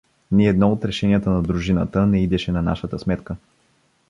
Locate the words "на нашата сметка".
2.51-3.35